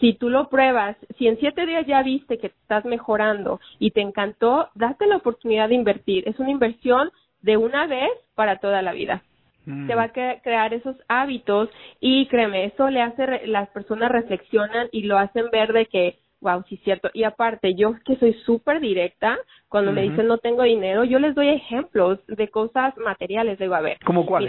[0.00, 4.00] Si tú lo pruebas, si en siete días ya viste que estás mejorando y te
[4.00, 6.28] encantó, date la oportunidad de invertir.
[6.28, 9.22] Es una inversión de una vez para toda la vida
[9.64, 11.68] se va a crear esos hábitos
[12.00, 16.64] y créeme, eso le hace, las personas reflexionan y lo hacen ver de que, wow,
[16.68, 17.10] sí es cierto.
[17.12, 21.34] Y aparte, yo que soy súper directa, cuando me dicen no tengo dinero, yo les
[21.34, 23.52] doy ejemplos de cosas materiales.
[23.52, 24.46] Les digo, a ver, ¿cómo cuál?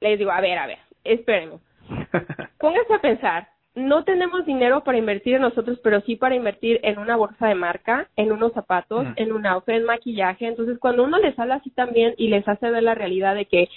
[0.00, 1.58] les digo, a ver, a ver, espérenme.
[2.58, 6.98] póngase a pensar, no tenemos dinero para invertir en nosotros, pero sí para invertir en
[6.98, 10.46] una bolsa de marca, en unos zapatos, en un outfit, en maquillaje.
[10.46, 13.68] Entonces, cuando uno les habla así también y les hace ver la realidad de que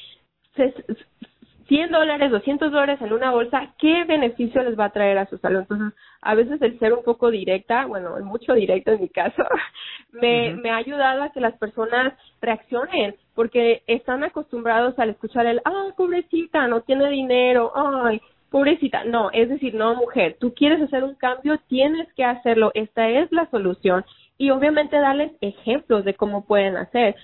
[1.67, 5.37] 100 dólares, 200 dólares en una bolsa, ¿qué beneficio les va a traer a su
[5.39, 5.61] salud?
[5.61, 9.43] Entonces, a veces el ser un poco directa, bueno, mucho directa en mi caso,
[10.11, 15.61] me, me ha ayudado a que las personas reaccionen, porque están acostumbrados al escuchar el,
[15.65, 19.03] ah, pobrecita, no tiene dinero, ay, pobrecita.
[19.03, 23.31] No, es decir, no, mujer, tú quieres hacer un cambio, tienes que hacerlo, esta es
[23.31, 24.05] la solución.
[24.37, 27.15] Y obviamente darles ejemplos de cómo pueden hacer.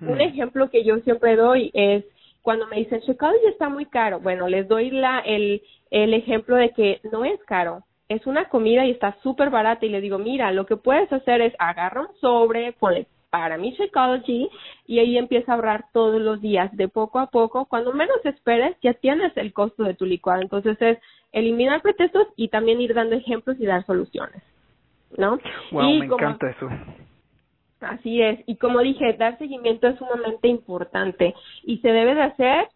[0.00, 2.04] Un ejemplo que yo siempre doy es
[2.42, 4.20] cuando me dicen, Chicago está muy caro.
[4.20, 7.82] Bueno, les doy la, el, el ejemplo de que no es caro.
[8.08, 11.40] Es una comida y está súper barata y les digo, mira, lo que puedes hacer
[11.40, 14.48] es agarra un sobre, ponle para mi Shakeology
[14.86, 17.64] y ahí empieza a ahorrar todos los días de poco a poco.
[17.64, 20.40] Cuando menos esperes, ya tienes el costo de tu licuado.
[20.40, 20.98] Entonces es
[21.32, 24.40] eliminar pretextos y también ir dando ejemplos y dar soluciones.
[25.18, 25.40] ¿No?
[25.72, 26.68] Wow, me encanta eso.
[27.80, 28.38] Así es.
[28.46, 32.68] Y como dije, dar seguimiento es sumamente importante y se debe de hacer,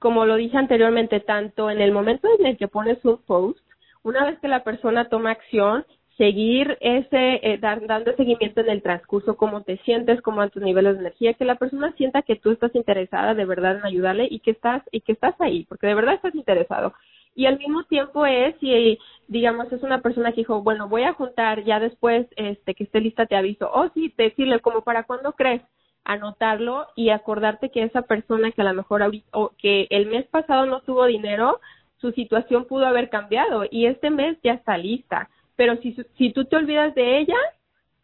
[0.00, 3.58] como lo dije anteriormente, tanto en el momento en el que pones un post,
[4.02, 8.82] una vez que la persona toma acción, seguir ese, eh, dar, dando seguimiento en el
[8.82, 12.36] transcurso, cómo te sientes, cómo van tus niveles de energía, que la persona sienta que
[12.36, 15.86] tú estás interesada de verdad en ayudarle y que estás, y que estás ahí, porque
[15.88, 16.94] de verdad estás interesado.
[17.34, 21.14] Y al mismo tiempo es si, digamos, es una persona que dijo, bueno, voy a
[21.14, 25.32] juntar, ya después, este, que esté lista te aviso, o sí, decirle como para cuándo
[25.32, 25.62] crees,
[26.04, 30.66] anotarlo y acordarte que esa persona que a lo mejor o que el mes pasado
[30.66, 31.60] no tuvo dinero,
[31.96, 36.44] su situación pudo haber cambiado y este mes ya está lista pero si, si tú
[36.44, 37.36] te olvidas de ella,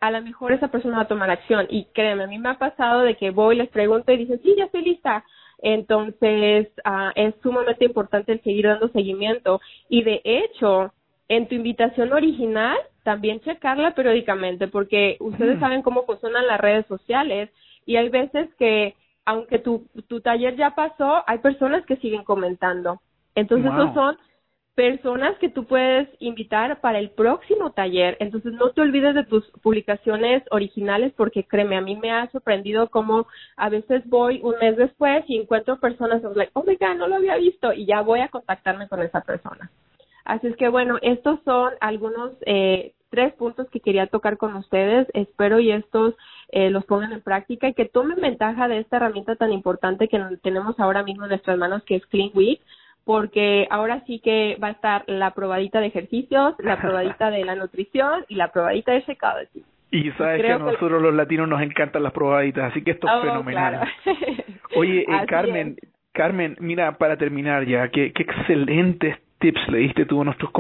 [0.01, 1.67] a lo mejor esa persona va a tomar acción.
[1.69, 4.55] Y créeme, a mí me ha pasado de que voy, les pregunto y dicen, sí,
[4.57, 5.25] ya estoy lista.
[5.63, 9.61] Entonces, uh, es sumamente importante el seguir dando seguimiento.
[9.89, 10.93] Y de hecho,
[11.29, 15.61] en tu invitación original, también checarla periódicamente porque ustedes mm.
[15.61, 17.51] saben cómo funcionan las redes sociales
[17.87, 23.01] y hay veces que aunque tu, tu taller ya pasó, hay personas que siguen comentando.
[23.35, 24.19] Entonces, esos son
[24.81, 28.17] personas que tú puedes invitar para el próximo taller.
[28.19, 32.89] Entonces, no te olvides de tus publicaciones originales porque créeme, a mí me ha sorprendido
[32.89, 33.27] cómo
[33.59, 37.17] a veces voy un mes después y encuentro personas, like, oh my God, no lo
[37.17, 39.71] había visto y ya voy a contactarme con esa persona.
[40.25, 45.09] Así es que bueno, estos son algunos eh, tres puntos que quería tocar con ustedes.
[45.13, 46.15] Espero y estos
[46.49, 50.19] eh, los pongan en práctica y que tomen ventaja de esta herramienta tan importante que
[50.43, 52.63] tenemos ahora mismo en nuestras manos, que es Clean Week,
[53.05, 57.55] porque ahora sí que va a estar la probadita de ejercicios, la probadita de la
[57.55, 59.65] nutrición y la probadita de Shakeology.
[59.93, 63.13] Y sabes que a nosotros los latinos nos encantan las probaditas, así que esto es
[63.13, 63.89] oh, fenomenal.
[64.77, 65.77] Oye, eh, Carmen,
[66.13, 70.51] Carmen, mira, para terminar ya, qué, qué excelentes tips le diste tú a nuestros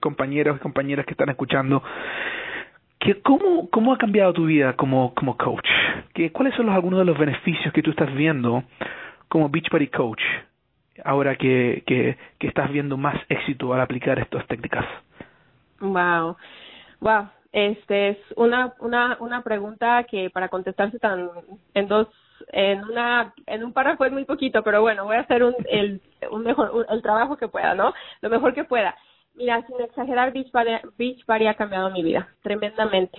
[0.00, 1.82] compañeros y compañeras que están escuchando.
[2.98, 5.68] ¿Qué, cómo, ¿Cómo ha cambiado tu vida como, como coach?
[6.12, 8.64] ¿Qué, ¿Cuáles son los, algunos de los beneficios que tú estás viendo
[9.28, 10.22] como Beachbody Coach
[11.04, 14.84] ahora que, que, estás viendo más éxito al aplicar estas técnicas?
[15.80, 16.36] Wow,
[17.00, 21.30] wow, este es una una una pregunta que para contestarse tan
[21.74, 22.08] en dos
[22.52, 26.00] en una en un párrafo es muy poquito, pero bueno, voy a hacer un el
[26.30, 27.92] un mejor el trabajo que pueda, ¿no?
[28.20, 28.94] Lo mejor que pueda.
[29.34, 30.50] Mira, sin exagerar, Beach
[30.96, 33.18] Beach ha cambiado mi vida tremendamente.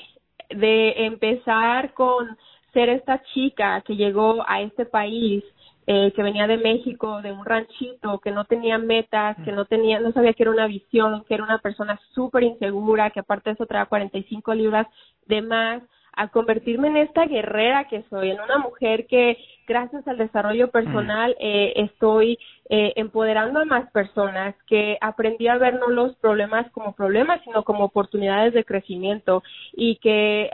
[0.50, 2.38] De empezar con
[2.74, 5.44] ser esta chica que llegó a este país
[5.90, 10.02] eh, que venía de México, de un ranchito, que no tenía metas, que no tenía,
[10.02, 13.54] no sabía que era una visión, que era una persona súper insegura, que aparte de
[13.54, 14.86] eso traía 45 libras
[15.28, 20.18] de más, a convertirme en esta guerrera que soy, en una mujer que gracias al
[20.18, 26.16] desarrollo personal eh, estoy eh, empoderando a más personas, que aprendí a ver no los
[26.18, 29.42] problemas como problemas, sino como oportunidades de crecimiento
[29.74, 30.50] y que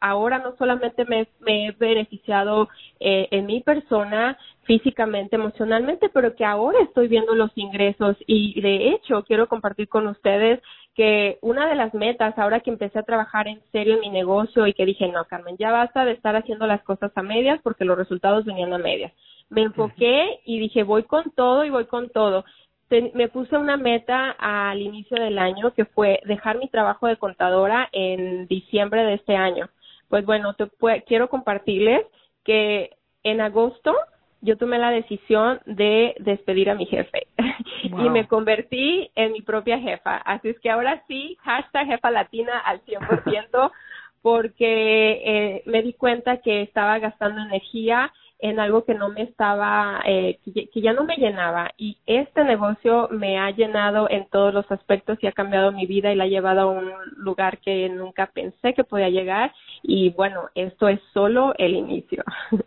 [0.00, 2.68] ahora no solamente me, he beneficiado
[3.00, 8.90] eh, en mi persona, físicamente, emocionalmente, pero que ahora estoy viendo los ingresos y de
[8.90, 10.60] hecho quiero compartir con ustedes
[10.94, 14.66] que una de las metas, ahora que empecé a trabajar en serio en mi negocio
[14.66, 17.84] y que dije, no, Carmen, ya basta de estar haciendo las cosas a medias porque
[17.84, 19.12] los resultados venían a medias.
[19.48, 22.44] Me enfoqué y dije, voy con todo y voy con todo.
[22.90, 27.88] me puse una meta al inicio del año que fue dejar mi trabajo de contadora
[27.92, 29.68] en diciembre de este año.
[30.08, 30.68] Pues bueno, te
[31.06, 32.02] quiero compartirles
[32.44, 32.90] que
[33.22, 33.94] en agosto
[34.40, 37.26] yo tomé la decisión de despedir a mi jefe
[37.82, 40.16] y me convertí en mi propia jefa.
[40.18, 43.70] Así es que ahora sí, hashtag jefa latina al 100%
[44.22, 50.00] porque eh, me di cuenta que estaba gastando energía en algo que no me estaba,
[50.06, 51.70] eh, que, ya no me llenaba.
[51.76, 56.12] Y este negocio me ha llenado en todos los aspectos y ha cambiado mi vida
[56.12, 59.52] y la ha llevado a un lugar que nunca pensé que podía llegar.
[59.82, 62.24] Y bueno, esto es solo el inicio.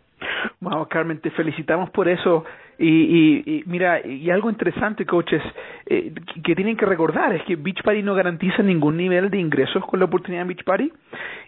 [0.60, 2.44] Wow, Carmen, te felicitamos por eso.
[2.78, 5.42] Y, y, mira, y algo interesante, coaches,
[5.86, 6.12] eh,
[6.44, 9.98] que tienen que recordar es que Beach Party no garantiza ningún nivel de ingresos con
[9.98, 10.92] la oportunidad de Beach Party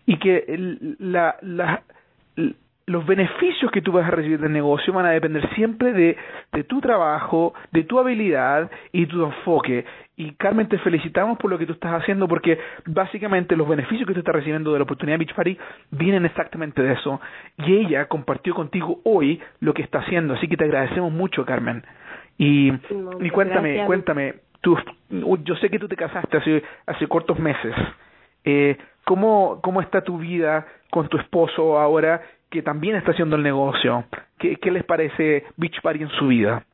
[0.06, 0.44] y que
[0.98, 1.82] la, la,
[2.86, 6.16] los beneficios que tú vas a recibir del negocio van a depender siempre de,
[6.52, 9.84] de tu trabajo, de tu habilidad y tu enfoque.
[10.16, 14.12] Y Carmen, te felicitamos por lo que tú estás haciendo porque básicamente los beneficios que
[14.12, 15.58] tú estás recibiendo de la oportunidad Beach Party
[15.90, 17.20] vienen exactamente de eso.
[17.58, 20.34] Y ella compartió contigo hoy lo que está haciendo.
[20.34, 21.82] Así que te agradecemos mucho, Carmen.
[22.36, 22.70] Y,
[23.20, 24.76] y cuéntame, cuéntame, tú,
[25.10, 27.74] yo sé que tú te casaste hace, hace cortos meses.
[28.44, 32.22] Eh, ¿cómo, ¿Cómo está tu vida con tu esposo ahora
[32.54, 34.04] que también está haciendo el negocio.
[34.38, 36.64] ¿Qué, qué les parece Beach Party en su vida?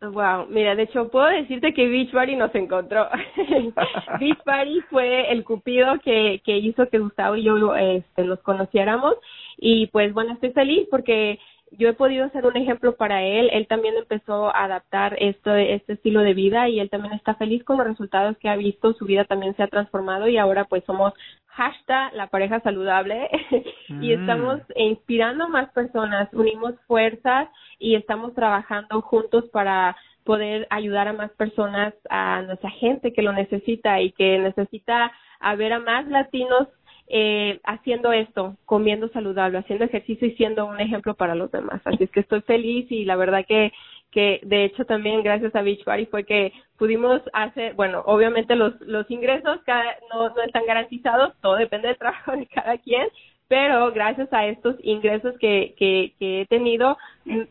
[0.00, 3.06] Wow, mira, de hecho puedo decirte que Beach Party nos encontró.
[4.18, 9.16] Beach Party fue el cupido que, que hizo que Gustavo y yo este, los conociéramos
[9.58, 11.38] y pues bueno, estoy feliz porque
[11.72, 13.50] yo he podido ser un ejemplo para él.
[13.52, 17.62] Él también empezó a adaptar esto, este estilo de vida y él también está feliz
[17.62, 18.94] con los resultados que ha visto.
[18.94, 21.12] Su vida también se ha transformado y ahora pues somos
[21.48, 23.28] hashtag la pareja saludable
[23.90, 24.20] y mm.
[24.20, 26.28] estamos inspirando a más personas.
[26.32, 27.48] Unimos fuerzas
[27.78, 33.32] y estamos trabajando juntos para poder ayudar a más personas, a nuestra gente que lo
[33.32, 36.68] necesita y que necesita a ver a más latinos
[37.08, 41.80] eh, haciendo esto, comiendo saludable, haciendo ejercicio y siendo un ejemplo para los demás.
[41.84, 43.72] Así es que estoy feliz y la verdad que
[44.10, 48.80] que de hecho también gracias a Beach Party fue que pudimos hacer, bueno, obviamente los,
[48.80, 53.06] los ingresos cada, no, no están garantizados, todo depende del trabajo de cada quien,
[53.50, 56.96] pero gracias a estos ingresos que, que, que he tenido,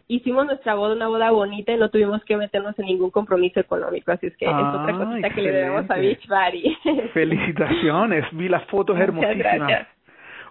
[0.07, 4.13] hicimos nuestra boda, una boda bonita y no tuvimos que meternos en ningún compromiso económico,
[4.13, 5.95] así es que es otra Ah, cosita que le debemos a.
[5.97, 6.77] Beachbody.
[7.13, 9.57] Felicitaciones, vi las fotos hermosísimas.
[9.57, 9.87] gracias.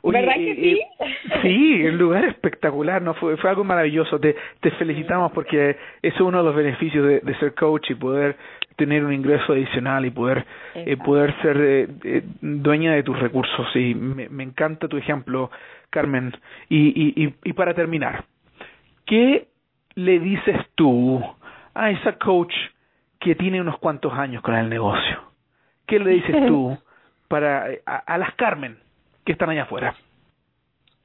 [0.02, 0.80] Oye, ¿Verdad que eh, sí?
[1.00, 4.20] eh, sí, el lugar espectacular, no fue fue algo maravilloso.
[4.20, 5.70] Te te felicitamos porque
[6.02, 8.36] eso es uno de los beneficios de, de ser coach y poder
[8.78, 13.66] tener un ingreso adicional y poder eh, poder ser eh, eh, dueña de tus recursos.
[13.74, 15.50] Y me, me encanta tu ejemplo,
[15.90, 16.32] Carmen.
[16.68, 18.24] Y, y, y, y para terminar,
[19.04, 19.48] ¿qué
[19.96, 21.20] le dices tú
[21.74, 22.54] a esa coach
[23.18, 25.22] que tiene unos cuantos años con el negocio?
[25.84, 26.78] ¿Qué le dices tú
[27.28, 28.78] para a, a las Carmen
[29.26, 29.96] que están allá afuera?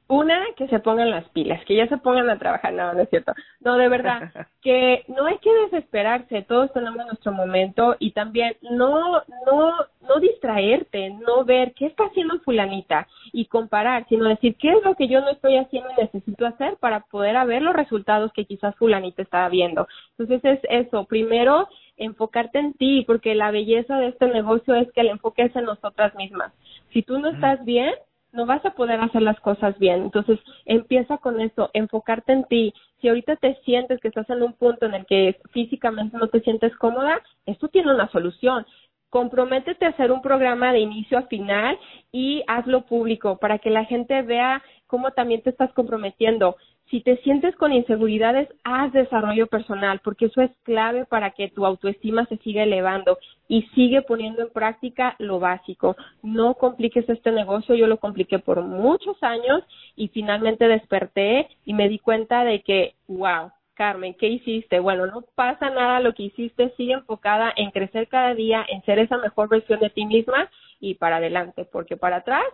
[0.06, 2.74] Una, que se pongan las pilas, que ya se pongan a trabajar.
[2.74, 3.32] No, no es cierto.
[3.60, 4.30] No, de verdad,
[4.62, 6.42] que no hay que desesperarse.
[6.42, 9.72] Todos tenemos nuestro momento y también no, no,
[10.06, 14.94] no distraerte, no ver qué está haciendo fulanita y comparar, sino decir qué es lo
[14.94, 18.76] que yo no estoy haciendo y necesito hacer para poder ver los resultados que quizás
[18.76, 19.88] fulanita está viendo.
[20.18, 21.04] Entonces es eso.
[21.06, 25.56] Primero, enfocarte en ti, porque la belleza de este negocio es que el enfoque es
[25.56, 26.52] en nosotras mismas.
[26.92, 27.94] Si tú no estás bien,
[28.34, 30.02] no vas a poder hacer las cosas bien.
[30.02, 32.74] Entonces, empieza con eso, enfocarte en ti.
[33.00, 36.40] Si ahorita te sientes que estás en un punto en el que físicamente no te
[36.40, 38.66] sientes cómoda, esto tiene una solución.
[39.08, 41.78] Comprométete a hacer un programa de inicio a final
[42.10, 46.56] y hazlo público para que la gente vea cómo también te estás comprometiendo.
[46.94, 51.66] Si te sientes con inseguridades, haz desarrollo personal, porque eso es clave para que tu
[51.66, 53.18] autoestima se siga elevando
[53.48, 55.96] y sigue poniendo en práctica lo básico.
[56.22, 59.64] No compliques este negocio, yo lo compliqué por muchos años
[59.96, 64.78] y finalmente desperté y me di cuenta de que, wow, Carmen, ¿qué hiciste?
[64.78, 69.00] Bueno, no pasa nada lo que hiciste, sigue enfocada en crecer cada día, en ser
[69.00, 72.44] esa mejor versión de ti misma y para adelante, porque para atrás,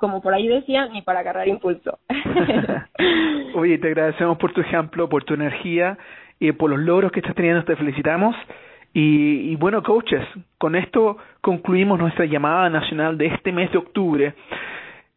[0.00, 1.98] como por ahí decía, ni para agarrar impulso.
[3.54, 5.98] Oye, te agradecemos por tu ejemplo, por tu energía
[6.40, 8.34] y por los logros que estás teniendo, te felicitamos.
[8.92, 10.26] Y, y bueno, coaches,
[10.58, 14.34] con esto concluimos nuestra llamada nacional de este mes de octubre.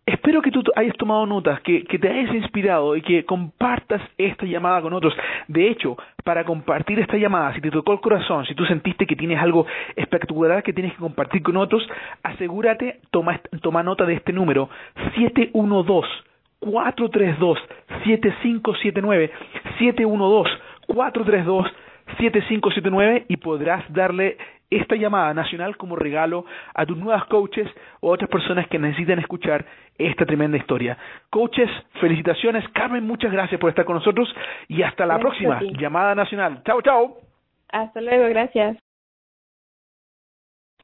[0.06, 4.82] Espero que tú hayas tomado notas, que, te hayas inspirado y que compartas esta llamada
[4.82, 5.14] con otros.
[5.48, 9.16] De hecho, para compartir esta llamada, si te tocó el corazón, si tú sentiste que
[9.16, 11.88] tienes algo espectacular que tienes que compartir con otros,
[12.22, 14.70] asegúrate, toma, toma nota de este número,
[15.16, 16.10] 712
[20.88, 21.66] 432
[22.18, 24.38] 7579 712 432 7579 y podrás darle
[24.70, 27.68] esta llamada nacional como regalo a tus nuevas coaches
[28.02, 29.66] o a otras personas que necesitan escuchar
[29.98, 30.98] esta tremenda historia.
[31.30, 32.68] Coaches, felicitaciones.
[32.70, 34.34] Carmen, muchas gracias por estar con nosotros
[34.68, 36.62] y hasta la Gracias próxima llamada nacional.
[36.66, 37.18] Chao, chao.
[37.70, 38.78] Hasta luego, gracias.